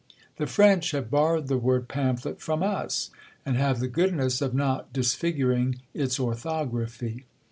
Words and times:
The 0.37 0.47
French 0.47 0.89
have 0.93 1.11
borrowed 1.11 1.45
the 1.47 1.59
word 1.59 1.87
Pamphlet 1.87 2.41
from 2.41 2.63
us, 2.63 3.11
and 3.45 3.55
have 3.55 3.79
the 3.79 3.87
goodness 3.87 4.41
of 4.41 4.51
not 4.51 4.91
disfiguring 4.91 5.75
its 5.93 6.19
orthography. 6.19 7.25